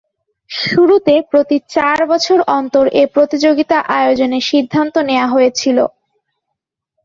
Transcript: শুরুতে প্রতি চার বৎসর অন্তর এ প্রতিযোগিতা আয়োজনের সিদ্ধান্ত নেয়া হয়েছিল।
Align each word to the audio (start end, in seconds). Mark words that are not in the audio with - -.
শুরুতে 0.49 1.15
প্রতি 1.31 1.57
চার 1.69 1.99
বৎসর 2.09 2.39
অন্তর 2.57 2.85
এ 2.93 3.03
প্রতিযোগিতা 3.15 3.77
আয়োজনের 3.97 4.43
সিদ্ধান্ত 4.51 4.95
নেয়া 5.09 5.27
হয়েছিল। 5.27 5.77